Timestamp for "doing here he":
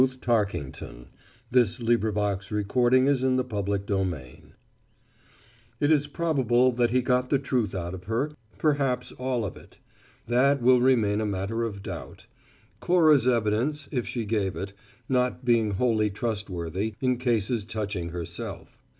0.63-1.59